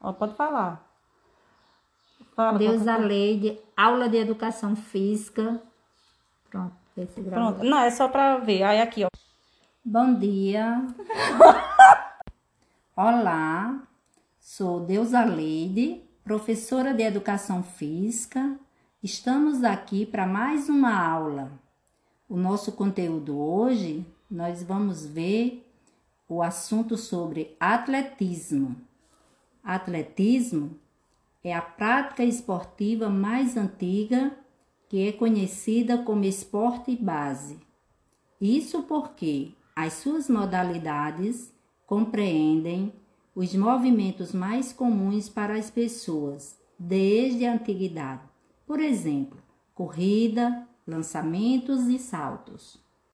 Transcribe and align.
Ó, 0.00 0.12
pode 0.12 0.34
falar. 0.34 0.88
Fala, 2.36 2.58
Deus 2.58 2.86
a 2.86 2.96
aula 3.76 4.08
de 4.08 4.16
educação 4.16 4.76
física. 4.76 5.60
Pronto, 6.48 6.74
vê 6.96 7.06
se 7.06 7.20
gravou. 7.20 7.52
Pronto. 7.54 7.68
Não, 7.68 7.78
é 7.78 7.90
só 7.90 8.08
pra 8.08 8.38
ver. 8.38 8.62
Aí 8.62 8.80
aqui, 8.80 9.04
ó. 9.04 9.08
Bom 9.84 10.14
dia. 10.14 10.86
Olá, 12.96 13.82
sou 14.38 14.78
Deusa 14.80 15.24
Leide, 15.24 16.00
professora 16.22 16.94
de 16.94 17.02
educação 17.02 17.64
física. 17.64 18.56
Estamos 19.02 19.64
aqui 19.64 20.06
para 20.06 20.24
mais 20.24 20.68
uma 20.68 20.94
aula. 20.94 21.50
O 22.28 22.36
nosso 22.36 22.70
conteúdo 22.72 23.38
hoje, 23.38 24.06
nós 24.30 24.62
vamos 24.62 25.04
ver 25.04 25.68
o 26.28 26.42
assunto 26.42 26.96
sobre 26.96 27.56
atletismo. 27.58 28.76
Atletismo 29.62 30.76
é 31.44 31.54
a 31.54 31.62
prática 31.62 32.24
esportiva 32.24 33.08
mais 33.08 33.56
antiga 33.56 34.36
que 34.88 35.06
é 35.06 35.12
conhecida 35.12 35.98
como 35.98 36.24
esporte 36.24 36.96
base. 36.96 37.58
Isso 38.40 38.82
porque 38.82 39.52
as 39.74 39.94
suas 39.94 40.28
modalidades 40.28 41.54
compreendem 41.86 42.92
os 43.34 43.54
movimentos 43.54 44.32
mais 44.32 44.72
comuns 44.72 45.28
para 45.28 45.54
as 45.54 45.70
pessoas 45.70 46.58
desde 46.78 47.46
a 47.46 47.54
antiguidade. 47.54 48.22
Por 48.66 48.80
exemplo, 48.80 49.40
corrida, 49.74 50.66
lançamentos 50.86 51.86
e 51.86 51.98
saltos. 51.98 52.81